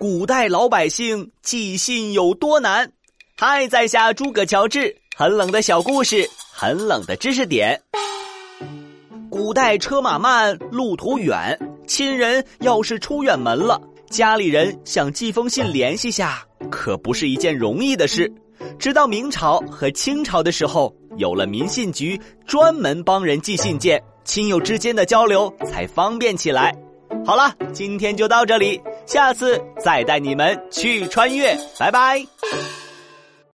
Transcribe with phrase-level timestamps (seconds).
[0.00, 2.90] 古代老百姓寄信有多难？
[3.36, 7.78] 嗨，在下诸葛乔治，很冷的小故事，很冷的知识点。
[9.28, 11.54] 古代车马慢，路途远，
[11.86, 13.78] 亲人要是出远门了，
[14.08, 18.32] 家里人想寄封信联系下，可不是一件容易的事。
[18.78, 26.74] 直到明朝和清朝的时候，有了民信局，专门帮人寄信件，亲友之间的交流才方便起来。
[27.26, 28.80] 好了，今天就到这里，
[29.12, 32.24] 下次再带你们去穿越，拜拜。